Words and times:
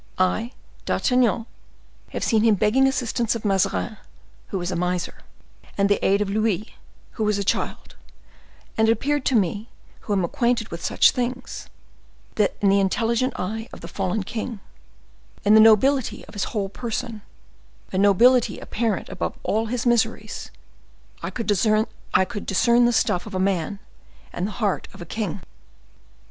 I, 0.17 0.53
D'Artagnan, 0.85 1.45
have 2.09 2.23
seen 2.23 2.41
him 2.41 2.55
begging 2.55 2.87
assistance 2.87 3.35
of 3.35 3.45
Mazarin, 3.45 3.97
who 4.47 4.59
is 4.59 4.71
a 4.71 4.75
miser, 4.75 5.19
and 5.77 5.89
the 5.89 6.03
aid 6.03 6.21
of 6.21 6.29
Louis, 6.31 6.73
who 7.11 7.29
is 7.29 7.37
a 7.37 7.43
child, 7.43 7.95
and 8.79 8.89
it 8.89 8.91
appeared 8.91 9.25
to 9.25 9.35
me, 9.35 9.69
who 9.99 10.13
am 10.13 10.23
acquainted 10.25 10.69
with 10.69 10.83
such 10.83 11.11
things, 11.11 11.69
that 12.33 12.55
in 12.61 12.69
the 12.69 12.79
intelligent 12.79 13.33
eye 13.39 13.69
of 13.71 13.81
the 13.81 13.87
fallen 13.87 14.23
king, 14.23 14.59
in 15.45 15.53
the 15.53 15.59
nobility 15.59 16.25
of 16.25 16.33
his 16.33 16.45
whole 16.45 16.67
person, 16.69 17.21
a 17.93 17.97
nobility 17.99 18.57
apparent 18.57 19.07
above 19.07 19.37
all 19.43 19.67
his 19.67 19.85
miseries, 19.85 20.49
I 21.21 21.29
could 21.29 21.45
discern 21.45 21.85
the 22.15 22.91
stuff 22.91 23.27
of 23.27 23.35
a 23.35 23.39
man 23.39 23.77
and 24.33 24.47
the 24.47 24.51
heart 24.57 24.87
of 24.95 25.01
a 25.03 25.05
king." 25.05 25.41